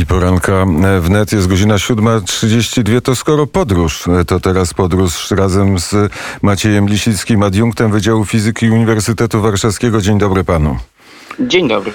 I 0.00 0.06
poranka 0.06 0.66
wnet 1.00 1.32
jest 1.32 1.46
godzina 1.46 1.74
7.32. 1.74 3.00
To 3.00 3.16
skoro 3.16 3.46
podróż, 3.46 4.04
to 4.26 4.40
teraz 4.40 4.74
podróż 4.74 5.30
razem 5.30 5.78
z 5.78 6.12
Maciejem 6.42 6.88
Lisickim, 6.88 7.42
adiunktem 7.42 7.92
Wydziału 7.92 8.24
Fizyki 8.24 8.70
Uniwersytetu 8.70 9.40
Warszawskiego. 9.40 10.00
Dzień 10.00 10.18
dobry 10.18 10.44
panu. 10.44 10.76
Dzień 11.40 11.68
dobry. 11.68 11.92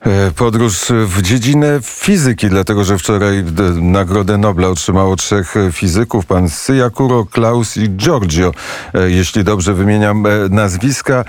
E, 0.00 0.30
podróż 0.30 0.92
w 1.06 1.22
dziedzinę 1.22 1.78
fizyki, 1.82 2.48
dlatego 2.48 2.84
że 2.84 2.98
wczoraj 2.98 3.44
Nagrodę 3.80 4.38
Nobla 4.38 4.68
otrzymało 4.68 5.16
trzech 5.16 5.54
fizyków, 5.72 6.26
pan 6.26 6.48
Syakuro, 6.48 7.24
Klaus 7.24 7.76
i 7.76 7.90
Giorgio, 7.90 8.52
e, 8.94 9.10
jeśli 9.10 9.44
dobrze 9.44 9.74
wymieniam 9.74 10.26
e, 10.26 10.30
nazwiska. 10.50 11.24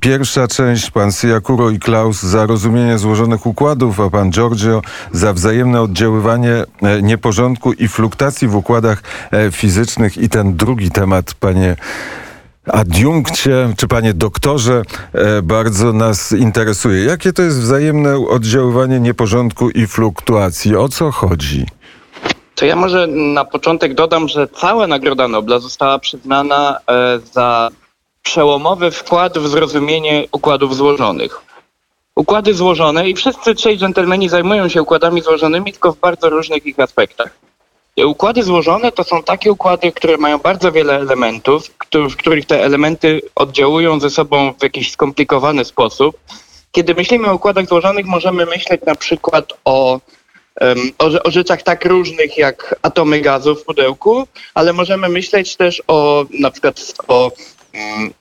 Pierwsza 0.00 0.48
część, 0.48 0.90
pan 0.90 1.12
Syakuro 1.12 1.70
i 1.70 1.78
Klaus 1.78 2.22
za 2.22 2.46
rozumienie 2.46 2.98
złożonych 2.98 3.46
układów, 3.46 4.00
a 4.00 4.10
pan 4.10 4.30
Giorgio 4.30 4.82
za 5.12 5.32
wzajemne 5.32 5.80
oddziaływanie 5.80 6.64
nieporządku 7.02 7.72
i 7.72 7.88
fluktacji 7.88 8.48
w 8.48 8.56
układach 8.56 9.02
fizycznych. 9.52 10.18
I 10.18 10.28
ten 10.28 10.56
drugi 10.56 10.90
temat, 10.90 11.34
panie 11.34 11.76
adiunkcie, 12.66 13.74
czy 13.76 13.88
panie 13.88 14.14
doktorze, 14.14 14.82
e, 15.12 15.42
bardzo 15.42 15.92
nas 15.92 16.32
interesuje. 16.32 17.04
Jakie 17.04 17.32
to 17.32 17.42
jest 17.42 17.60
wzajemne 17.60 18.16
oddziaływanie 18.28 19.00
nieporządku 19.00 19.70
i 19.70 19.86
fluktuacji? 19.86 20.76
O 20.76 20.88
co 20.88 21.10
chodzi? 21.10 21.66
To 22.54 22.64
ja 22.64 22.76
może 22.76 23.06
na 23.06 23.44
początek 23.44 23.94
dodam, 23.94 24.28
że 24.28 24.48
cała 24.48 24.86
Nagroda 24.86 25.28
Nobla 25.28 25.58
została 25.58 25.98
przyznana 25.98 26.78
e, 26.90 27.20
za 27.32 27.70
przełomowy 28.22 28.90
wkład 28.90 29.38
w 29.38 29.48
zrozumienie 29.48 30.26
układów 30.32 30.76
złożonych. 30.76 31.40
Układy 32.16 32.54
złożone 32.54 33.08
i 33.08 33.14
wszyscy 33.14 33.54
trzej 33.54 33.78
dżentelmeni 33.78 34.28
zajmują 34.28 34.68
się 34.68 34.82
układami 34.82 35.22
złożonymi, 35.22 35.72
tylko 35.72 35.92
w 35.92 35.98
bardzo 35.98 36.30
różnych 36.30 36.66
ich 36.66 36.80
aspektach. 36.80 37.30
Układy 38.04 38.42
złożone 38.42 38.92
to 38.92 39.04
są 39.04 39.22
takie 39.22 39.52
układy, 39.52 39.92
które 39.92 40.16
mają 40.16 40.38
bardzo 40.38 40.72
wiele 40.72 40.96
elementów, 40.96 41.66
w 42.10 42.16
których 42.16 42.46
te 42.46 42.64
elementy 42.64 43.22
oddziałują 43.34 44.00
ze 44.00 44.10
sobą 44.10 44.54
w 44.58 44.62
jakiś 44.62 44.92
skomplikowany 44.92 45.64
sposób. 45.64 46.16
Kiedy 46.72 46.94
myślimy 46.94 47.30
o 47.30 47.34
układach 47.34 47.66
złożonych, 47.66 48.06
możemy 48.06 48.46
myśleć 48.46 48.80
na 48.86 48.94
przykład 48.94 49.52
o, 49.64 50.00
o, 50.98 51.04
o 51.24 51.30
rzeczach 51.30 51.62
tak 51.62 51.84
różnych 51.84 52.38
jak 52.38 52.76
atomy 52.82 53.20
gazu 53.20 53.54
w 53.54 53.64
pudełku, 53.64 54.26
ale 54.54 54.72
możemy 54.72 55.08
myśleć 55.08 55.56
też 55.56 55.82
o 55.86 56.24
na 56.40 56.50
przykład 56.50 56.80
o, 57.08 57.30
mm, 57.72 58.14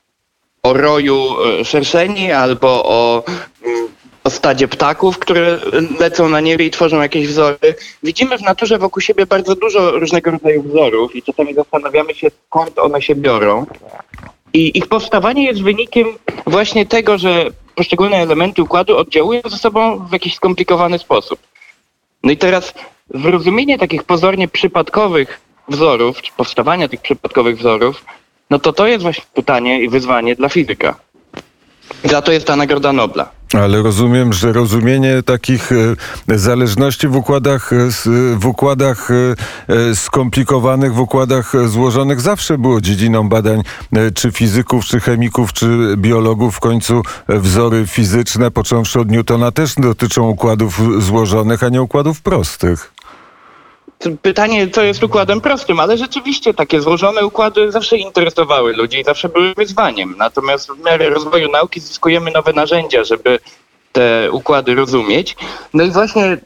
o 0.63 0.73
roju 0.73 1.35
e, 1.59 1.65
szerszeni 1.65 2.31
albo 2.31 2.83
o 2.85 3.23
mm, 3.65 3.87
o 4.25 4.29
stadzie 4.29 4.67
ptaków, 4.67 5.19
które 5.19 5.59
lecą 5.99 6.29
na 6.29 6.39
niebie 6.41 6.65
i 6.65 6.71
tworzą 6.71 7.01
jakieś 7.01 7.27
wzory. 7.27 7.75
Widzimy 8.03 8.37
w 8.37 8.41
naturze 8.41 8.77
wokół 8.77 9.01
siebie 9.01 9.25
bardzo 9.25 9.55
dużo 9.55 9.91
różnego 9.91 10.31
rodzaju 10.31 10.63
wzorów 10.63 11.15
i 11.15 11.23
czasami 11.23 11.53
zastanawiamy 11.53 12.13
się, 12.13 12.27
skąd 12.47 12.79
one 12.79 13.01
się 13.01 13.15
biorą. 13.15 13.65
I 14.53 14.77
ich 14.77 14.87
powstawanie 14.87 15.45
jest 15.45 15.61
wynikiem 15.61 16.07
właśnie 16.47 16.85
tego, 16.85 17.17
że 17.17 17.45
poszczególne 17.75 18.17
elementy 18.17 18.63
układu 18.63 18.97
oddziałują 18.97 19.41
ze 19.45 19.57
sobą 19.57 20.07
w 20.09 20.13
jakiś 20.13 20.35
skomplikowany 20.35 20.99
sposób. 20.99 21.39
No 22.23 22.31
i 22.31 22.37
teraz 22.37 22.73
zrozumienie 23.13 23.77
takich 23.77 24.03
pozornie 24.03 24.47
przypadkowych 24.47 25.41
wzorów, 25.67 26.21
czy 26.21 26.31
powstawania 26.37 26.87
tych 26.87 27.01
przypadkowych 27.01 27.57
wzorów, 27.57 28.05
no 28.49 28.59
to 28.59 28.73
to 28.73 28.87
jest 28.87 29.03
właśnie 29.03 29.23
pytanie 29.33 29.81
i 29.81 29.89
wyzwanie 29.89 30.35
dla 30.35 30.49
fizyka. 30.49 31.04
Za 32.03 32.21
to 32.21 32.31
jest 32.31 32.47
ta 32.47 32.55
Nagroda 32.55 32.93
Nobla. 32.93 33.29
Ale 33.53 33.81
rozumiem, 33.81 34.33
że 34.33 34.53
rozumienie 34.53 35.23
takich 35.23 35.71
e, 35.71 36.37
zależności 36.37 37.07
w 37.07 37.15
układach, 37.15 37.73
e, 37.73 37.75
w 38.35 38.45
układach 38.45 39.09
e, 39.11 39.95
skomplikowanych, 39.95 40.93
w 40.93 40.99
układach 40.99 41.53
złożonych 41.67 42.21
zawsze 42.21 42.57
było 42.57 42.81
dziedziną 42.81 43.29
badań 43.29 43.61
czy 44.15 44.31
fizyków, 44.31 44.85
czy 44.85 44.99
chemików, 44.99 45.53
czy 45.53 45.95
biologów. 45.97 46.55
W 46.55 46.59
końcu 46.59 47.01
wzory 47.27 47.87
fizyczne, 47.87 48.51
począwszy 48.51 48.99
od 48.99 49.11
Newtona, 49.11 49.51
też 49.51 49.75
dotyczą 49.75 50.29
układów 50.29 51.03
złożonych, 51.03 51.63
a 51.63 51.69
nie 51.69 51.81
układów 51.81 52.21
prostych. 52.21 52.94
Pytanie, 54.21 54.67
co 54.69 54.83
jest 54.83 55.03
układem 55.03 55.41
prostym, 55.41 55.79
ale 55.79 55.97
rzeczywiście 55.97 56.53
takie 56.53 56.81
złożone 56.81 57.25
układy 57.25 57.71
zawsze 57.71 57.97
interesowały 57.97 58.73
ludzi 58.73 58.99
i 58.99 59.03
zawsze 59.03 59.29
były 59.29 59.53
wyzwaniem. 59.53 60.15
Natomiast 60.17 60.71
w 60.71 60.85
miarę 60.85 61.09
rozwoju 61.09 61.51
nauki 61.51 61.79
zyskujemy 61.79 62.31
nowe 62.31 62.53
narzędzia, 62.53 63.03
żeby 63.03 63.39
te 63.91 64.31
układy 64.31 64.75
rozumieć. 64.75 65.35
No 65.73 65.83
i 65.83 65.91
właśnie 65.91 66.37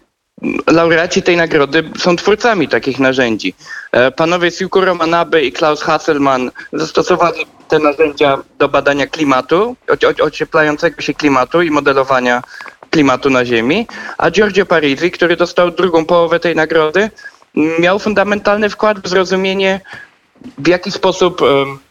laureaci 0.68 1.22
tej 1.22 1.38
nagrody 1.38 1.84
są 1.98 2.16
twórcami 2.16 2.68
takich 2.68 3.00
narzędzi. 3.00 3.54
E, 3.92 4.12
panowie 4.12 4.52
Siukuro 4.52 4.96
Manabe 4.96 5.44
i 5.44 5.52
Klaus 5.52 5.82
Hasselmann 5.82 6.52
zastosowali 6.74 7.46
te 7.68 7.80
narzędzia 7.80 8.38
do 8.60 8.70
badania 8.70 9.08
klimatu, 9.08 9.76
ocieplającego 10.22 11.02
się 11.02 11.14
klimatu 11.14 11.62
i 11.62 11.72
modelowania 11.72 12.42
klimatu 12.90 13.30
na 13.30 13.46
Ziemi, 13.46 13.88
a 14.18 14.32
Giorgio 14.32 14.66
Parisi, 14.66 15.12
który 15.12 15.36
dostał 15.36 15.72
drugą 15.72 16.06
połowę 16.06 16.40
tej 16.40 16.56
nagrody, 16.56 17.10
miał 17.56 18.00
fundamentalny 18.00 18.70
wkład 18.70 19.00
w 19.00 19.08
zrozumienie, 19.08 19.82
w 20.58 20.68
jaki 20.68 20.92
sposób 20.92 21.42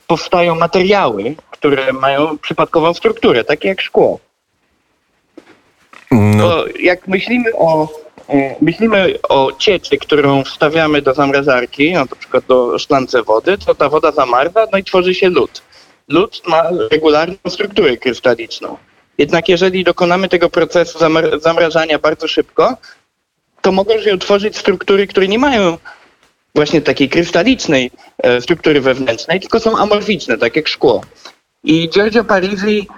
powstają 0.06 0.54
materiały, 0.54 1.34
które 1.50 1.92
mają 1.92 2.38
przypadkową 2.38 2.94
strukturę, 2.94 3.44
takie 3.44 3.68
jak 3.68 3.80
szkło. 3.80 4.18
No. 6.10 6.48
Bo 6.48 6.64
jak 6.80 7.08
myślimy 7.08 7.50
o, 7.56 7.88
e, 8.28 8.56
myślimy 8.60 9.14
o 9.28 9.52
cieczy, 9.58 9.98
którą 9.98 10.44
wstawiamy 10.44 11.02
do 11.02 11.14
zamrażarki, 11.14 11.92
na 11.92 12.06
przykład 12.06 12.44
do 12.44 12.78
szklance 12.78 13.22
wody, 13.22 13.58
to 13.58 13.74
ta 13.74 13.88
woda 13.88 14.12
zamarza, 14.12 14.66
no 14.72 14.78
i 14.78 14.84
tworzy 14.84 15.14
się 15.14 15.28
lód. 15.28 15.62
Lód 16.08 16.42
ma 16.46 16.62
regularną 16.90 17.36
strukturę 17.48 17.96
krystaliczną. 17.96 18.76
Jednak 19.18 19.48
jeżeli 19.48 19.84
dokonamy 19.84 20.28
tego 20.28 20.50
procesu 20.50 20.98
zamrażania 21.40 21.98
bardzo 21.98 22.28
szybko, 22.28 22.76
to 23.68 23.72
mogą 23.72 24.00
się 24.00 24.14
utworzyć 24.14 24.56
struktury, 24.56 25.06
które 25.06 25.28
nie 25.28 25.38
mają 25.38 25.78
właśnie 26.54 26.80
takiej 26.80 27.08
krystalicznej 27.08 27.90
e, 28.18 28.40
struktury 28.40 28.80
wewnętrznej, 28.80 29.40
tylko 29.40 29.60
są 29.60 29.78
amorficzne, 29.78 30.38
tak 30.38 30.56
jak 30.56 30.68
szkło. 30.68 31.04
I 31.64 31.88
Giorgio 31.88 32.24
Parisi 32.24 32.88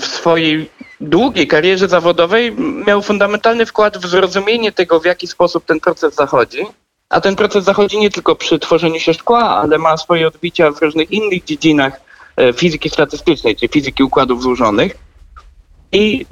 w 0.00 0.04
swojej 0.04 0.70
długiej 1.00 1.46
karierze 1.46 1.88
zawodowej 1.88 2.52
miał 2.86 3.02
fundamentalny 3.02 3.66
wkład 3.66 3.98
w 3.98 4.06
zrozumienie 4.06 4.72
tego, 4.72 5.00
w 5.00 5.04
jaki 5.04 5.26
sposób 5.26 5.64
ten 5.64 5.80
proces 5.80 6.14
zachodzi. 6.14 6.66
A 7.08 7.20
ten 7.20 7.36
proces 7.36 7.64
zachodzi 7.64 7.98
nie 7.98 8.10
tylko 8.10 8.36
przy 8.36 8.58
tworzeniu 8.58 9.00
się 9.00 9.14
szkła, 9.14 9.58
ale 9.58 9.78
ma 9.78 9.96
swoje 9.96 10.28
odbicia 10.28 10.70
w 10.70 10.82
różnych 10.82 11.10
innych 11.10 11.44
dziedzinach 11.44 12.00
e, 12.36 12.52
fizyki 12.52 12.90
statystycznej, 12.90 13.56
czy 13.56 13.68
fizyki 13.68 14.02
układów 14.02 14.42
złożonych 14.42 14.96
i 15.92 16.26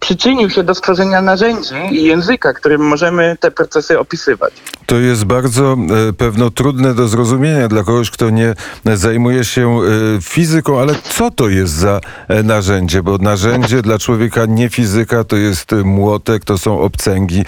przyczynił 0.00 0.50
się 0.50 0.62
do 0.62 0.74
stworzenia 0.74 1.22
narzędzi 1.22 1.74
i 1.90 2.04
języka, 2.04 2.52
którym 2.52 2.80
możemy 2.80 3.36
te 3.40 3.50
procesy 3.50 3.98
opisywać. 3.98 4.52
To 4.86 4.96
jest 4.96 5.24
bardzo 5.24 5.76
e, 6.08 6.12
pewno 6.12 6.50
trudne 6.50 6.94
do 6.94 7.08
zrozumienia 7.08 7.68
dla 7.68 7.82
kogoś, 7.82 8.10
kto 8.10 8.30
nie 8.30 8.54
zajmuje 8.84 9.44
się 9.44 9.78
e, 9.78 9.80
fizyką, 10.22 10.80
ale 10.80 10.94
co 11.02 11.30
to 11.30 11.48
jest 11.48 11.72
za 11.72 12.00
e, 12.28 12.42
narzędzie? 12.42 13.02
Bo 13.02 13.18
narzędzie 13.18 13.82
dla 13.82 13.98
człowieka 13.98 14.46
nie 14.46 14.68
fizyka 14.68 15.24
to 15.24 15.36
jest 15.36 15.72
młotek, 15.84 16.44
to 16.44 16.58
są 16.58 16.80
obcęgi. 16.80 17.44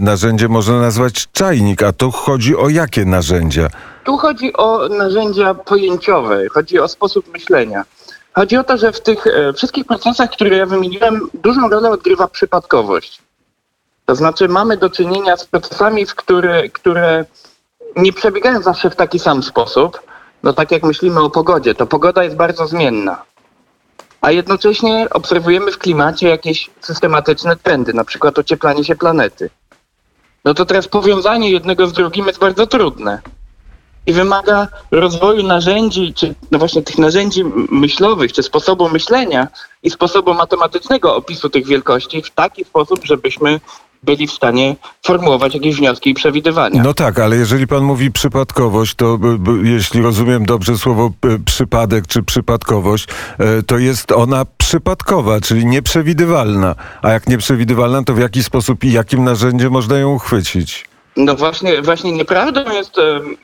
Narzędzie 0.00 0.48
można 0.48 0.80
nazwać 0.80 1.28
czajnik, 1.32 1.82
a 1.82 1.92
tu 1.92 2.10
chodzi 2.10 2.56
o 2.56 2.68
jakie 2.68 3.04
narzędzia? 3.04 3.68
Tu 4.04 4.16
chodzi 4.16 4.52
o 4.52 4.88
narzędzia 4.88 5.54
pojęciowe, 5.54 6.48
chodzi 6.48 6.78
o 6.78 6.88
sposób 6.88 7.32
myślenia. 7.32 7.84
Chodzi 8.38 8.56
o 8.56 8.64
to, 8.64 8.76
że 8.76 8.92
w 8.92 9.00
tych 9.00 9.26
e, 9.26 9.52
wszystkich 9.52 9.84
procesach, 9.84 10.30
które 10.30 10.56
ja 10.56 10.66
wymieniłem, 10.66 11.20
dużą 11.34 11.68
rolę 11.68 11.90
odgrywa 11.90 12.28
przypadkowość. 12.28 13.22
To 14.06 14.14
znaczy 14.14 14.48
mamy 14.48 14.76
do 14.76 14.90
czynienia 14.90 15.36
z 15.36 15.44
procesami, 15.44 16.06
w 16.06 16.14
które, 16.14 16.68
które 16.68 17.24
nie 17.96 18.12
przebiegają 18.12 18.62
zawsze 18.62 18.90
w 18.90 18.96
taki 18.96 19.18
sam 19.18 19.42
sposób. 19.42 20.00
No 20.42 20.52
tak 20.52 20.70
jak 20.70 20.82
myślimy 20.82 21.20
o 21.20 21.30
pogodzie, 21.30 21.74
to 21.74 21.86
pogoda 21.86 22.24
jest 22.24 22.36
bardzo 22.36 22.66
zmienna. 22.66 23.22
A 24.20 24.30
jednocześnie 24.30 25.06
obserwujemy 25.10 25.72
w 25.72 25.78
klimacie 25.78 26.28
jakieś 26.28 26.70
systematyczne 26.80 27.56
trendy, 27.56 27.94
na 27.94 28.04
przykład 28.04 28.38
ocieplanie 28.38 28.84
się 28.84 28.96
planety. 28.96 29.50
No 30.44 30.54
to 30.54 30.64
teraz 30.64 30.88
powiązanie 30.88 31.50
jednego 31.50 31.86
z 31.86 31.92
drugim 31.92 32.26
jest 32.26 32.38
bardzo 32.38 32.66
trudne 32.66 33.22
i 34.06 34.12
wymaga 34.12 34.68
rozwoju 34.90 35.42
narzędzi, 35.42 36.14
czy 36.14 36.34
no 36.50 36.58
właśnie 36.58 36.82
tych 36.82 36.98
narzędzi 36.98 37.44
myślowych, 37.70 38.32
czy 38.32 38.42
sposobu 38.42 38.88
myślenia 38.88 39.48
i 39.82 39.90
sposobu 39.90 40.34
matematycznego 40.34 41.16
opisu 41.16 41.50
tych 41.50 41.66
wielkości 41.66 42.22
w 42.22 42.30
taki 42.30 42.64
sposób, 42.64 43.00
żebyśmy 43.04 43.60
byli 44.02 44.26
w 44.26 44.32
stanie 44.32 44.76
formułować 45.06 45.54
jakieś 45.54 45.76
wnioski 45.76 46.10
i 46.10 46.14
przewidywania. 46.14 46.82
No 46.82 46.94
tak, 46.94 47.18
ale 47.18 47.36
jeżeli 47.36 47.66
pan 47.66 47.84
mówi 47.84 48.12
przypadkowość, 48.12 48.94
to 48.94 49.18
jeśli 49.62 50.02
rozumiem 50.02 50.46
dobrze 50.46 50.78
słowo 50.78 51.10
przypadek 51.44 52.06
czy 52.06 52.22
przypadkowość, 52.22 53.08
e, 53.38 53.62
to 53.62 53.78
jest 53.78 54.12
ona 54.12 54.44
przypadkowa, 54.58 55.40
czyli 55.40 55.66
nieprzewidywalna. 55.66 56.74
A 57.02 57.10
jak 57.10 57.26
nieprzewidywalna, 57.26 58.02
to 58.02 58.14
w 58.14 58.18
jaki 58.18 58.42
sposób 58.42 58.84
i 58.84 58.92
jakim 58.92 59.24
narzędziem 59.24 59.72
można 59.72 59.98
ją 59.98 60.14
uchwycić? 60.14 60.95
No 61.16 61.34
właśnie, 61.34 61.82
właśnie 61.82 62.12
nieprawdą 62.12 62.72
jest 62.72 62.96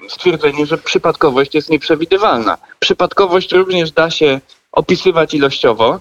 stwierdzenie, 0.09 0.67
że 0.67 0.79
przypadkowość 0.79 1.55
jest 1.55 1.71
nieprzewidywalna. 1.71 2.59
Przypadkowość 2.79 3.53
również 3.53 3.93
da 3.93 4.11
się 4.11 4.41
opisywać 4.73 5.35
ilościowo 5.35 6.01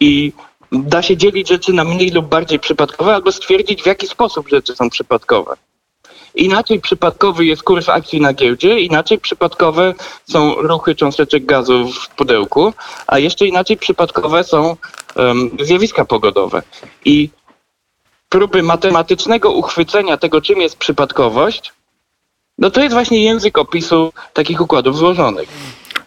i 0.00 0.32
da 0.72 1.02
się 1.02 1.16
dzielić 1.16 1.48
rzeczy 1.48 1.72
na 1.72 1.84
mniej 1.84 2.10
lub 2.10 2.26
bardziej 2.26 2.58
przypadkowe 2.58 3.14
albo 3.14 3.32
stwierdzić 3.32 3.82
w 3.82 3.86
jaki 3.86 4.06
sposób 4.06 4.48
rzeczy 4.48 4.76
są 4.76 4.90
przypadkowe. 4.90 5.56
Inaczej 6.34 6.80
przypadkowy 6.80 7.44
jest 7.44 7.62
kurs 7.62 7.88
akcji 7.88 8.20
na 8.20 8.32
giełdzie, 8.32 8.80
inaczej 8.80 9.18
przypadkowe 9.18 9.94
są 10.30 10.54
ruchy 10.54 10.94
cząsteczek 10.94 11.46
gazu 11.46 11.88
w 11.88 12.08
pudełku, 12.08 12.72
a 13.06 13.18
jeszcze 13.18 13.46
inaczej 13.46 13.76
przypadkowe 13.76 14.44
są 14.44 14.76
um, 15.16 15.50
zjawiska 15.60 16.04
pogodowe. 16.04 16.62
I 17.04 17.30
próby 18.32 18.62
matematycznego 18.62 19.50
uchwycenia 19.50 20.16
tego, 20.16 20.40
czym 20.40 20.60
jest 20.60 20.76
przypadkowość, 20.76 21.72
no 22.58 22.70
to 22.70 22.80
jest 22.80 22.94
właśnie 22.94 23.24
język 23.24 23.58
opisu 23.58 24.12
takich 24.32 24.60
układów 24.60 24.96
złożonych. 24.96 25.48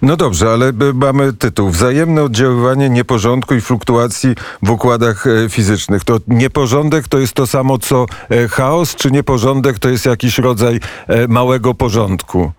No 0.02 0.18
dobrze, 0.18 0.50
ale 0.50 0.72
mamy 0.94 1.34
tytuł. 1.34 1.70
Wzajemne 1.70 2.24
oddziaływanie 2.24 2.90
nieporządku 2.90 3.56
i 3.56 3.62
fluktuacji 3.62 4.36
w 4.62 4.70
układach 4.70 5.28
e, 5.28 5.50
fizycznych. 5.50 6.04
To 6.04 6.18
nieporządek 6.28 7.08
to 7.08 7.18
jest 7.18 7.34
to 7.34 7.48
samo 7.48 7.78
co 7.78 8.06
e, 8.30 8.48
chaos, 8.48 8.96
czy 8.96 9.12
nieporządek 9.12 9.80
to 9.80 9.90
jest 9.90 10.06
jakiś 10.06 10.38
rodzaj 10.38 10.80
e, 11.08 11.28
małego 11.28 11.74
porządku? 11.74 12.52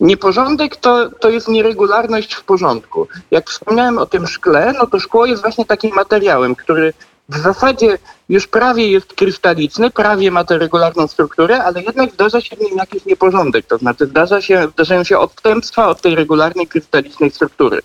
Nieporządek 0.00 0.76
to, 0.76 1.10
to 1.10 1.30
jest 1.30 1.48
nieregularność 1.48 2.34
w 2.34 2.44
porządku. 2.44 3.08
Jak 3.30 3.50
wspomniałem 3.50 3.98
o 3.98 4.06
tym 4.06 4.26
szkle, 4.26 4.74
no 4.78 4.86
to 4.86 5.00
szkło 5.00 5.26
jest 5.26 5.42
właśnie 5.42 5.64
takim 5.64 5.94
materiałem, 5.94 6.54
który 6.54 6.92
w 7.28 7.38
zasadzie 7.38 7.98
już 8.28 8.46
prawie 8.46 8.88
jest 8.88 9.12
krystaliczny, 9.12 9.90
prawie 9.90 10.30
ma 10.30 10.44
tę 10.44 10.58
regularną 10.58 11.06
strukturę, 11.06 11.64
ale 11.64 11.82
jednak 11.82 12.12
zdarza 12.12 12.40
się 12.40 12.56
w 12.56 12.60
nim 12.60 12.76
jakiś 12.76 13.04
nieporządek. 13.04 13.66
To 13.66 13.78
znaczy 13.78 14.06
zdarza 14.06 14.40
się, 14.40 14.68
zdarzają 14.72 15.04
się 15.04 15.18
odstępstwa 15.18 15.88
od 15.88 16.00
tej 16.00 16.14
regularnej 16.14 16.66
krystalicznej 16.66 17.30
struktury. 17.30 17.82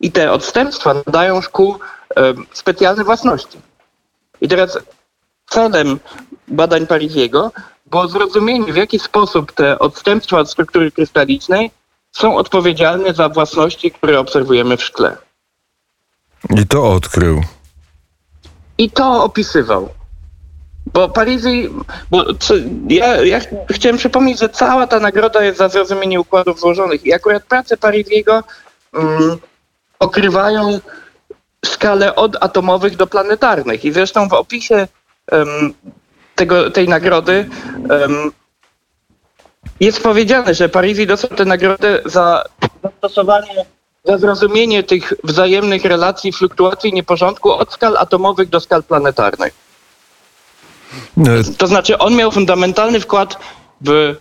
I 0.00 0.12
te 0.12 0.32
odstępstwa 0.32 0.94
nadają 1.06 1.40
szkół 1.40 1.78
e, 2.16 2.34
specjalne 2.52 3.04
własności. 3.04 3.58
I 4.40 4.48
teraz 4.48 4.78
celem 5.46 5.98
badań 6.48 6.86
Pariziego 6.86 7.52
było 7.86 8.08
zrozumienie, 8.08 8.72
w 8.72 8.76
jaki 8.76 8.98
sposób 8.98 9.52
te 9.52 9.78
odstępstwa 9.78 10.38
od 10.38 10.50
struktury 10.50 10.92
krystalicznej 10.92 11.70
są 12.12 12.36
odpowiedzialne 12.36 13.14
za 13.14 13.28
własności, 13.28 13.90
które 13.90 14.20
obserwujemy 14.20 14.76
w 14.76 14.82
szkle. 14.84 15.16
I 16.50 16.66
to 16.66 16.92
odkrył. 16.92 17.42
I 18.78 18.90
to 18.90 19.24
opisywał. 19.24 19.88
Bo 20.92 21.08
Parizi, 21.08 21.68
bo 22.10 22.34
co, 22.34 22.54
ja, 22.88 23.24
ja 23.24 23.40
chciałem 23.70 23.96
przypomnieć, 23.96 24.38
że 24.38 24.48
cała 24.48 24.86
ta 24.86 25.00
nagroda 25.00 25.44
jest 25.44 25.58
za 25.58 25.68
zrozumienie 25.68 26.20
układów 26.20 26.60
złożonych 26.60 27.06
i 27.06 27.12
akurat 27.12 27.44
prace 27.44 27.76
Pariziego 27.76 28.42
um, 28.94 29.38
okrywają 29.98 30.80
skalę 31.64 32.14
od 32.14 32.36
atomowych 32.40 32.96
do 32.96 33.06
planetarnych. 33.06 33.84
I 33.84 33.92
zresztą 33.92 34.28
w 34.28 34.32
opisie 34.32 34.88
um, 35.32 35.74
tego, 36.34 36.70
tej 36.70 36.88
nagrody 36.88 37.48
um, 37.90 38.32
jest 39.80 40.02
powiedziane, 40.02 40.54
że 40.54 40.68
Parisi 40.68 41.06
dostał 41.06 41.36
tę 41.36 41.44
nagrodę 41.44 42.00
za 42.04 42.44
zastosowanie 42.82 43.64
za 44.08 44.18
zrozumienie 44.18 44.82
tych 44.82 45.12
wzajemnych 45.24 45.84
relacji, 45.84 46.32
fluktuacji 46.32 46.92
nieporządku 46.92 47.52
od 47.52 47.72
skal 47.72 47.96
atomowych 47.96 48.48
do 48.48 48.60
skal 48.60 48.82
planetarnych. 48.82 49.52
To 51.58 51.66
znaczy, 51.66 51.98
on 51.98 52.16
miał 52.16 52.30
fundamentalny 52.30 53.00
wkład 53.00 53.38
w 53.80 54.16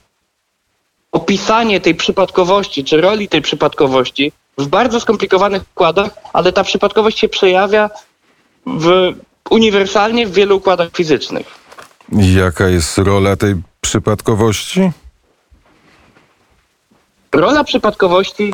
opisanie 1.12 1.80
tej 1.80 1.96
przypadkowości, 1.96 2.84
czy 2.84 3.02
roli 3.02 3.30
tej 3.30 3.42
przypadkowości 3.42 4.32
w 4.58 4.68
bardzo 4.68 5.00
skomplikowanych 5.00 5.62
układach, 5.72 6.10
ale 6.34 6.52
ta 6.54 6.64
przypadkowość 6.64 7.20
się 7.20 7.30
przejawia 7.30 7.90
w, 8.66 9.14
uniwersalnie 9.50 10.28
w 10.28 10.34
wielu 10.34 10.58
układach 10.58 10.90
fizycznych. 10.92 11.48
Jaka 12.12 12.68
jest 12.68 12.98
rola 12.98 13.36
tej 13.36 13.56
przypadkowości? 13.82 14.92
Rola 17.32 17.64
przypadkowości 17.64 18.54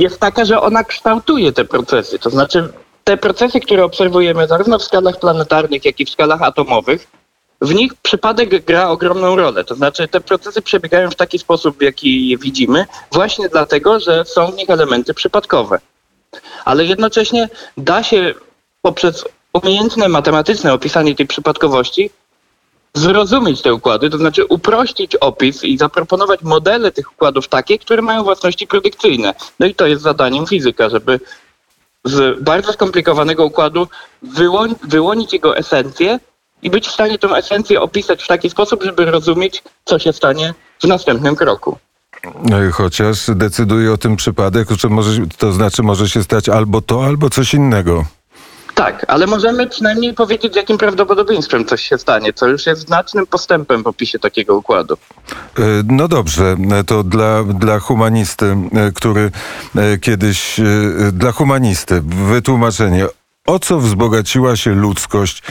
jest 0.00 0.20
taka, 0.20 0.44
że 0.44 0.60
ona 0.60 0.84
kształtuje 0.84 1.52
te 1.52 1.64
procesy. 1.64 2.18
To 2.18 2.30
znaczy 2.30 2.72
te 3.04 3.16
procesy, 3.16 3.60
które 3.60 3.84
obserwujemy 3.84 4.46
zarówno 4.46 4.78
w 4.78 4.84
skalach 4.84 5.18
planetarnych, 5.18 5.84
jak 5.84 6.00
i 6.00 6.04
w 6.04 6.10
skalach 6.10 6.42
atomowych, 6.42 7.06
w 7.60 7.74
nich 7.74 7.94
przypadek 7.94 8.64
gra 8.64 8.88
ogromną 8.88 9.36
rolę. 9.36 9.64
To 9.64 9.74
znaczy 9.74 10.08
te 10.08 10.20
procesy 10.20 10.62
przebiegają 10.62 11.10
w 11.10 11.14
taki 11.14 11.38
sposób, 11.38 11.78
w 11.78 11.82
jaki 11.82 12.28
je 12.28 12.38
widzimy, 12.38 12.86
właśnie 13.12 13.48
dlatego, 13.48 14.00
że 14.00 14.24
są 14.24 14.52
w 14.52 14.56
nich 14.56 14.70
elementy 14.70 15.14
przypadkowe. 15.14 15.78
Ale 16.64 16.84
jednocześnie 16.84 17.48
da 17.76 18.02
się 18.02 18.34
poprzez 18.82 19.24
umiejętne 19.52 20.08
matematyczne 20.08 20.72
opisanie 20.72 21.14
tej 21.14 21.26
przypadkowości 21.26 22.10
zrozumieć 22.94 23.62
te 23.62 23.74
układy, 23.74 24.10
to 24.10 24.18
znaczy 24.18 24.44
uprościć 24.44 25.16
opis 25.16 25.64
i 25.64 25.78
zaproponować 25.78 26.42
modele 26.42 26.92
tych 26.92 27.12
układów 27.12 27.48
takie, 27.48 27.78
które 27.78 28.02
mają 28.02 28.24
własności 28.24 28.66
predykcyjne. 28.66 29.34
No 29.60 29.66
i 29.66 29.74
to 29.74 29.86
jest 29.86 30.02
zadaniem 30.02 30.46
fizyka, 30.46 30.88
żeby 30.88 31.20
z 32.04 32.42
bardzo 32.42 32.72
skomplikowanego 32.72 33.44
układu 33.46 33.88
wyłoni, 34.22 34.74
wyłonić 34.82 35.32
jego 35.32 35.56
esencję 35.56 36.20
i 36.62 36.70
być 36.70 36.88
w 36.88 36.92
stanie 36.92 37.18
tę 37.18 37.28
esencję 37.28 37.80
opisać 37.80 38.22
w 38.22 38.26
taki 38.26 38.50
sposób, 38.50 38.82
żeby 38.82 39.04
rozumieć, 39.04 39.62
co 39.84 39.98
się 39.98 40.12
stanie 40.12 40.54
w 40.80 40.86
następnym 40.86 41.36
kroku. 41.36 41.78
Chociaż 42.72 43.30
decyduje 43.34 43.92
o 43.92 43.98
tym 43.98 44.16
przypadek, 44.16 44.68
że 44.70 44.88
może, 44.88 45.10
to 45.38 45.52
znaczy 45.52 45.82
może 45.82 46.08
się 46.08 46.22
stać 46.22 46.48
albo 46.48 46.80
to, 46.80 47.04
albo 47.04 47.30
coś 47.30 47.54
innego. 47.54 48.04
Tak, 48.74 49.04
ale 49.08 49.26
możemy 49.26 49.66
przynajmniej 49.66 50.14
powiedzieć, 50.14 50.52
z 50.52 50.56
jakim 50.56 50.78
prawdopodobieństwem 50.78 51.64
coś 51.64 51.82
się 51.82 51.98
stanie, 51.98 52.32
co 52.32 52.48
już 52.48 52.66
jest 52.66 52.86
znacznym 52.86 53.26
postępem 53.26 53.82
w 53.82 53.86
opisie 53.86 54.18
takiego 54.18 54.56
układu. 54.56 54.94
E, 54.94 55.62
no 55.84 56.08
dobrze, 56.08 56.56
to 56.86 57.04
dla, 57.04 57.44
dla 57.44 57.78
humanisty, 57.78 58.46
e, 58.46 58.92
który 58.92 59.30
e, 59.76 59.98
kiedyś, 59.98 60.60
dla 61.12 61.32
humanisty, 61.32 62.02
wytłumaczenie, 62.04 63.06
o 63.46 63.58
co 63.58 63.78
wzbogaciła 63.78 64.56
się 64.56 64.74
ludzkość 64.74 65.42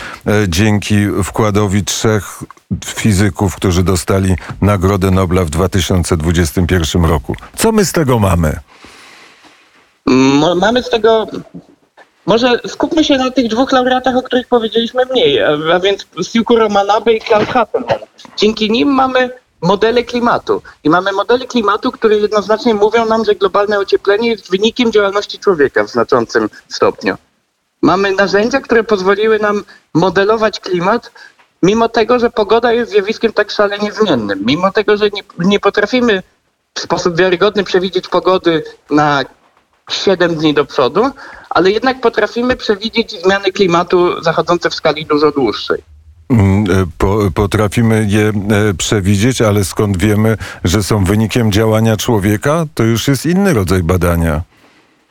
dzięki 0.48 0.96
wkładowi 1.24 1.84
trzech 1.84 2.44
fizyków, 2.86 3.56
którzy 3.56 3.84
dostali 3.84 4.36
Nagrodę 4.62 5.12
Nobla 5.12 5.46
w 5.46 5.50
2021 5.50 7.06
roku? 7.06 7.36
Co 7.56 7.72
my 7.72 7.86
z 7.86 7.92
tego 7.92 8.20
mamy? 8.20 8.60
Mamy 10.56 10.84
z 10.84 10.90
tego 10.90 11.28
może 12.26 12.60
skupmy 12.68 13.04
się 13.04 13.18
na 13.18 13.32
tych 13.32 13.48
dwóch 13.48 13.72
laureatach, 13.72 14.18
o 14.18 14.22
których 14.22 14.48
powiedzieliśmy 14.48 15.06
mniej, 15.06 15.44
a 15.44 15.80
więc 15.80 16.08
Siukuro 16.32 16.70
Manabe 16.70 17.14
i 17.14 17.22
Klaus 17.22 17.46
Hasselmann. 17.46 18.00
Dzięki 18.38 18.72
nim 18.72 18.90
mamy 18.90 19.30
modele 19.62 20.04
klimatu. 20.04 20.62
I 20.84 20.90
mamy 20.90 21.12
modele 21.12 21.46
klimatu, 21.46 21.92
które 21.92 22.18
jednoznacznie 22.18 22.74
mówią 22.74 23.06
nam, 23.06 23.26
że 23.26 23.36
globalne 23.36 23.80
ocieplenie 23.80 24.30
jest 24.30 24.52
wynikiem 24.52 24.92
działalności 24.92 25.40
człowieka 25.40 25.84
w 25.84 25.90
znaczącym 25.90 26.50
stopniu. 26.68 27.16
Mamy 27.82 28.12
narzędzia, 28.12 28.62
które 28.62 28.84
pozwoliły 28.84 29.40
nam 29.40 29.64
modelować 29.94 30.60
klimat, 30.60 31.12
mimo 31.64 31.90
tego, 31.90 32.20
że 32.20 32.30
pogoda 32.30 32.72
jest 32.72 32.92
zjawiskiem 32.92 33.34
tak 33.34 33.52
szalenie 33.52 33.92
zmiennym. 33.92 34.44
Mimo 34.46 34.72
tego, 34.72 34.98
że 34.98 35.10
nie, 35.10 35.24
nie 35.40 35.60
potrafimy 35.60 36.24
w 36.74 36.80
sposób 36.80 37.18
wiarygodny 37.18 37.64
przewidzieć 37.64 38.08
pogody 38.08 38.64
na 38.90 39.26
7 39.90 40.36
dni 40.36 40.54
do 40.54 40.66
przodu, 40.66 41.12
ale 41.50 41.72
jednak 41.72 42.02
potrafimy 42.02 42.56
przewidzieć 42.56 43.22
zmiany 43.22 43.52
klimatu 43.52 44.24
zachodzące 44.24 44.70
w 44.70 44.76
skali 44.76 45.06
dużo 45.06 45.32
dłuższej. 45.32 45.84
Mm, 46.30 46.64
e, 46.72 46.86
po, 46.98 47.20
potrafimy 47.36 48.08
je 48.10 48.30
e, 48.30 48.74
przewidzieć, 48.74 49.42
ale 49.42 49.66
skąd 49.66 49.98
wiemy, 49.98 50.38
że 50.64 50.84
są 50.84 51.04
wynikiem 51.04 51.52
działania 51.52 51.98
człowieka? 51.98 52.66
To 52.74 52.84
już 52.84 53.08
jest 53.08 53.26
inny 53.26 53.54
rodzaj 53.54 53.84
badania. 53.84 54.42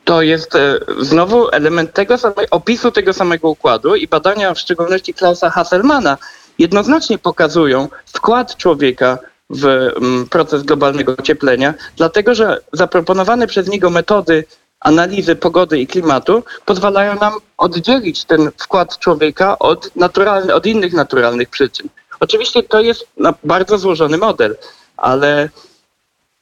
To 0.05 0.21
jest 0.21 0.55
e, 0.55 0.79
znowu 0.99 1.49
element 1.49 1.93
tego 1.93 2.17
samego, 2.17 2.41
opisu 2.51 2.91
tego 2.91 3.13
samego 3.13 3.49
układu 3.49 3.95
i 3.95 4.07
badania 4.07 4.53
w 4.53 4.59
szczególności 4.59 5.13
Klausa 5.13 5.49
Hasselmana 5.49 6.17
jednoznacznie 6.59 7.17
pokazują 7.17 7.87
wkład 8.05 8.57
człowieka 8.57 9.17
w 9.49 9.65
mm, 9.65 10.27
proces 10.27 10.63
globalnego 10.63 11.15
ocieplenia, 11.19 11.73
dlatego 11.97 12.35
że 12.35 12.61
zaproponowane 12.73 13.47
przez 13.47 13.69
niego 13.69 13.89
metody 13.89 14.45
analizy 14.81 15.35
pogody 15.35 15.79
i 15.79 15.87
klimatu 15.87 16.43
pozwalają 16.65 17.15
nam 17.19 17.33
oddzielić 17.57 18.25
ten 18.25 18.51
wkład 18.57 18.97
człowieka 18.97 19.59
od, 19.59 19.95
naturalny, 19.95 20.53
od 20.53 20.65
innych 20.65 20.93
naturalnych 20.93 21.49
przyczyn. 21.49 21.89
Oczywiście 22.19 22.63
to 22.63 22.81
jest 22.81 23.07
bardzo 23.43 23.77
złożony 23.77 24.17
model, 24.17 24.57
ale 24.97 25.49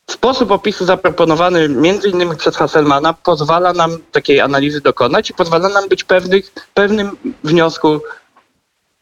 sposób 0.10 0.51
opisu 0.51 0.86
zaproponowany 0.86 1.69
między 1.69 2.10
innymi 2.10 2.36
przez 2.36 2.55
Hasselmana 2.55 3.13
pozwala 3.13 3.74
nam 3.74 3.98
takiej 4.12 4.41
analizy 4.41 4.81
dokonać 4.81 5.29
i 5.29 5.34
pozwala 5.34 5.69
nam 5.69 5.89
być 5.89 6.03
pewnych, 6.03 6.51
pewnym 6.74 7.17
wniosku, 7.43 8.00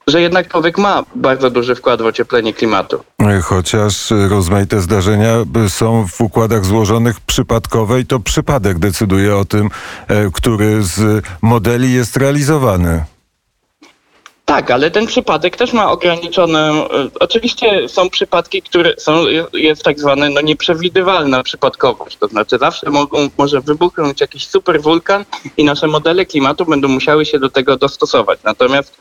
że 0.08 0.22
jednak 0.22 0.48
człowiek 0.52 0.78
ma 0.78 1.04
bardzo 1.16 1.50
duży 1.50 1.76
wkład 1.76 2.02
w 2.02 2.06
ocieplenie 2.06 2.54
klimatu. 2.54 3.04
Chociaż 3.44 4.14
rozmaite 4.30 4.82
zdarzenia 4.82 5.34
są 5.70 6.08
w 6.08 6.22
układach 6.22 6.66
złożonych 6.66 7.20
przypadkowe 7.22 8.00
i 8.00 8.06
to 8.06 8.20
przypadek 8.20 8.80
decyduje 8.80 9.36
o 9.36 9.46
tym, 9.46 9.70
e, 10.08 10.32
który 10.34 10.84
z 10.84 11.26
modeli 11.42 11.94
jest 11.94 12.18
realizowany. 12.18 13.04
Tak, 14.46 14.72
ale 14.72 14.92
ten 14.92 15.08
przypadek 15.08 15.58
też 15.58 15.74
ma 15.74 15.92
ograniczoną. 15.92 16.58
e, 16.58 16.88
Oczywiście 17.20 17.90
są 17.90 18.10
przypadki, 18.10 18.62
które 18.62 18.94
są, 18.98 19.26
jest 19.54 19.84
tak 19.84 20.00
zwane 20.00 20.30
no, 20.30 20.42
nieprzewidywalna 20.42 21.44
przypadkowość. 21.44 22.18
To 22.18 22.28
znaczy 22.28 22.58
zawsze 22.58 22.90
mogą, 22.90 23.30
może 23.38 23.62
wybuchnąć 23.62 24.22
jakiś 24.22 24.48
super 24.48 24.82
wulkan 24.82 25.26
i 25.58 25.64
nasze 25.64 25.88
modele 25.88 26.26
klimatu 26.26 26.66
będą 26.66 26.88
musiały 26.88 27.26
się 27.26 27.40
do 27.40 27.50
tego 27.50 27.78
dostosować. 27.78 28.40
Natomiast 28.44 28.98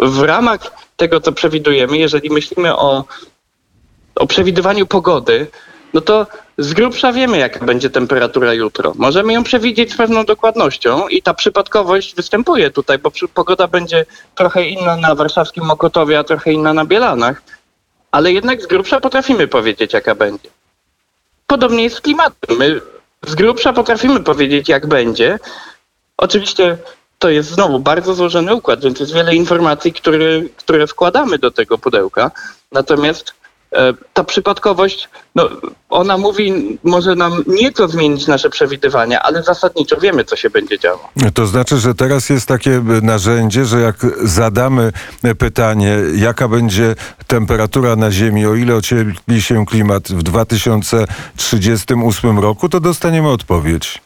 w 0.00 0.22
ramach 0.22 0.60
tego, 0.96 1.20
co 1.20 1.32
przewidujemy, 1.32 1.98
jeżeli 1.98 2.30
myślimy 2.30 2.76
o, 2.76 3.04
o 4.14 4.26
przewidywaniu 4.26 4.86
pogody, 4.86 5.46
no 5.94 6.00
to 6.00 6.26
z 6.58 6.72
grubsza 6.72 7.12
wiemy, 7.12 7.38
jaka 7.38 7.64
będzie 7.64 7.90
temperatura 7.90 8.54
jutro. 8.54 8.92
Możemy 8.96 9.32
ją 9.32 9.44
przewidzieć 9.44 9.92
z 9.92 9.96
pewną 9.96 10.24
dokładnością 10.24 11.08
i 11.08 11.22
ta 11.22 11.34
przypadkowość 11.34 12.14
występuje 12.14 12.70
tutaj, 12.70 12.98
bo 12.98 13.10
pogoda 13.34 13.68
będzie 13.68 14.06
trochę 14.34 14.68
inna 14.68 14.96
na 14.96 15.14
warszawskim 15.14 15.64
Mokotowie, 15.64 16.18
a 16.18 16.24
trochę 16.24 16.52
inna 16.52 16.72
na 16.74 16.84
Bielanach, 16.84 17.42
ale 18.10 18.32
jednak 18.32 18.62
z 18.62 18.66
grubsza 18.66 19.00
potrafimy 19.00 19.48
powiedzieć, 19.48 19.92
jaka 19.92 20.14
będzie. 20.14 20.48
Podobnie 21.46 21.84
jest 21.84 21.96
z 21.96 22.00
klimatem. 22.00 22.56
My 22.58 22.80
z 23.26 23.34
grubsza 23.34 23.72
potrafimy 23.72 24.20
powiedzieć, 24.20 24.68
jak 24.68 24.86
będzie. 24.86 25.38
Oczywiście 26.16 26.78
to 27.18 27.30
jest 27.30 27.50
znowu 27.50 27.78
bardzo 27.78 28.14
złożony 28.14 28.54
układ, 28.54 28.80
więc 28.80 29.00
jest 29.00 29.14
wiele 29.14 29.34
informacji, 29.34 29.92
które, 29.92 30.42
które 30.56 30.86
wkładamy 30.86 31.38
do 31.38 31.50
tego 31.50 31.78
pudełka. 31.78 32.30
Natomiast 32.72 33.34
e, 33.72 33.94
ta 34.14 34.24
przypadkowość, 34.24 35.08
no, 35.34 35.48
ona 35.90 36.18
mówi, 36.18 36.78
może 36.84 37.14
nam 37.14 37.44
nieco 37.46 37.88
zmienić 37.88 38.26
nasze 38.26 38.50
przewidywania, 38.50 39.22
ale 39.22 39.42
zasadniczo 39.42 39.96
wiemy, 39.96 40.24
co 40.24 40.36
się 40.36 40.50
będzie 40.50 40.78
działo. 40.78 41.08
To 41.34 41.46
znaczy, 41.46 41.78
że 41.78 41.94
teraz 41.94 42.30
jest 42.30 42.48
takie 42.48 42.82
narzędzie, 43.02 43.64
że 43.64 43.80
jak 43.80 43.96
zadamy 44.22 44.92
pytanie, 45.38 45.98
jaka 46.14 46.48
będzie 46.48 46.94
temperatura 47.26 47.96
na 47.96 48.10
Ziemi, 48.10 48.46
o 48.46 48.54
ile 48.54 48.74
ociepli 48.74 49.42
się 49.42 49.66
klimat 49.66 50.08
w 50.08 50.22
2038 50.22 52.38
roku, 52.38 52.68
to 52.68 52.80
dostaniemy 52.80 53.28
odpowiedź. 53.28 54.05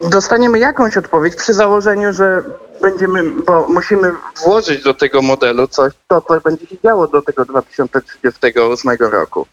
Dostaniemy 0.00 0.58
jakąś 0.58 0.96
odpowiedź 0.96 1.36
przy 1.36 1.54
założeniu, 1.54 2.12
że 2.12 2.42
będziemy, 2.82 3.30
bo 3.30 3.68
musimy 3.68 4.12
włożyć 4.44 4.82
do 4.82 4.94
tego 4.94 5.22
modelu 5.22 5.68
coś, 5.68 5.92
to, 6.08 6.20
co 6.20 6.40
będzie 6.40 6.66
się 6.66 6.76
działo 6.84 7.06
do 7.08 7.22
tego 7.22 7.44
2038 7.44 8.96
roku. 9.00 9.46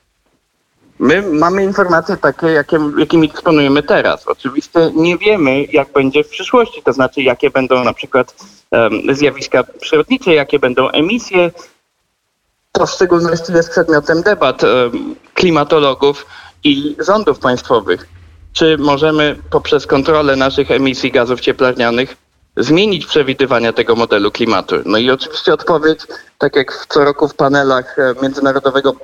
My 1.00 1.22
mamy 1.22 1.64
informacje 1.64 2.18
takie, 2.18 2.48
jakie, 2.48 2.80
jakimi 2.98 3.30
dysponujemy 3.30 3.84
teraz. 3.84 4.28
Oczywiście 4.28 4.92
nie 4.96 5.18
wiemy, 5.18 5.64
jak 5.64 5.92
będzie 5.92 6.24
w 6.24 6.30
przyszłości, 6.30 6.84
to 6.84 6.94
znaczy, 6.94 7.22
jakie 7.22 7.50
będą 7.50 7.84
na 7.84 7.94
przykład 7.94 8.36
em, 8.72 9.16
zjawiska 9.16 9.64
przyrodnicze, 9.82 10.34
jakie 10.34 10.60
będą 10.60 10.90
emisje. 10.90 11.52
To 12.72 12.86
w 12.86 12.92
szczególności 12.92 13.54
jest 13.54 13.72
przedmiotem 13.72 14.22
debat 14.22 14.64
em, 14.64 15.16
klimatologów 15.34 16.26
i 16.64 16.96
rządów 17.00 17.40
państwowych. 17.40 18.21
Czy 18.54 18.78
możemy 18.78 19.36
poprzez 19.50 19.88
kontrolę 19.88 20.36
naszych 20.36 20.72
emisji 20.72 21.12
gazów 21.12 21.40
cieplarnianych 21.40 22.18
zmienić 22.58 23.06
przewidywania 23.06 23.74
tego 23.74 23.96
modelu 23.96 24.32
klimatu? 24.32 24.76
No 24.86 24.98
i 24.98 25.12
oczywiście 25.12 25.54
odpowiedź, 25.54 26.00
tak 26.38 26.56
jak 26.56 26.86
co 26.90 27.06
roku 27.06 27.28
w 27.28 27.36
panelach 27.36 28.00
e, 28.00 28.14
Międzynarodowego 28.22 28.96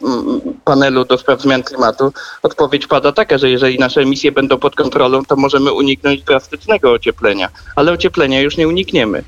Panelu 0.63 1.05
do 1.05 1.17
Spraw 1.17 1.41
Zmian 1.41 1.63
Klimatu, 1.63 2.13
odpowiedź 2.43 2.87
pada 2.87 3.11
taka, 3.11 3.37
że 3.37 3.49
jeżeli 3.49 3.79
nasze 3.79 4.01
emisje 4.01 4.31
będą 4.31 4.57
pod 4.57 4.75
kontrolą, 4.75 5.25
to 5.25 5.35
możemy 5.35 5.71
uniknąć 5.71 6.23
drastycznego 6.23 6.91
ocieplenia, 6.91 7.49
ale 7.75 7.91
ocieplenia 7.91 8.41
już 8.41 8.57
nie 8.57 8.67
unikniemy. 8.67 9.23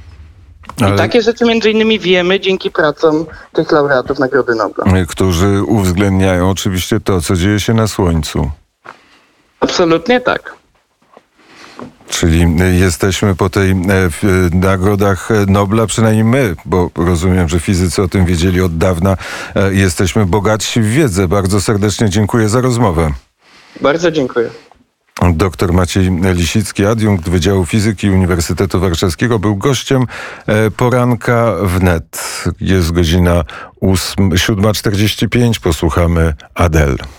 Ale- 0.81 0.95
I 0.95 0.97
takie 0.97 1.21
rzeczy 1.21 1.45
między 1.45 1.71
innymi 1.71 1.99
wiemy 1.99 2.39
dzięki 2.39 2.71
pracom 2.71 3.25
tych 3.53 3.71
laureatów 3.71 4.19
Nagrody 4.19 4.55
Nobla. 4.55 4.85
Którzy 5.07 5.63
uwzględniają 5.63 6.49
oczywiście 6.49 6.99
to, 6.99 7.21
co 7.21 7.35
dzieje 7.35 7.59
się 7.59 7.73
na 7.73 7.87
Słońcu. 7.87 8.51
Absolutnie 9.59 10.21
tak. 10.21 10.59
Czyli 12.09 12.45
jesteśmy 12.79 13.35
po 13.35 13.49
tej 13.49 13.71
e, 13.71 13.75
w, 14.09 14.23
e, 14.23 14.57
nagrodach 14.57 15.31
e, 15.31 15.45
Nobla, 15.47 15.87
przynajmniej 15.87 16.23
my, 16.23 16.55
bo 16.65 16.89
rozumiem, 16.95 17.49
że 17.49 17.59
fizycy 17.59 18.01
o 18.01 18.07
tym 18.07 18.25
wiedzieli 18.25 18.61
od 18.61 18.77
dawna, 18.77 19.17
jesteśmy 19.71 20.25
bogatsi 20.25 20.81
w 20.81 20.85
wiedzę. 20.85 21.27
Bardzo 21.27 21.61
serdecznie 21.61 22.09
dziękuję 22.09 22.49
za 22.49 22.61
rozmowę. 22.61 23.11
Bardzo 23.81 24.11
dziękuję. 24.11 24.49
Dr 25.33 25.73
Maciej 25.73 26.09
Lisicki, 26.33 26.85
adiunkt 26.85 27.29
Wydziału 27.29 27.65
Fizyki 27.65 28.09
Uniwersytetu 28.09 28.79
Warszawskiego, 28.79 29.39
był 29.39 29.55
gościem 29.55 30.05
poranka 30.77 31.55
wnet. 31.63 32.43
Jest 32.61 32.91
godzina 32.91 33.43
8 33.81 34.29
7.45. 34.29 35.59
Posłuchamy 35.59 36.33
Adele. 36.55 37.18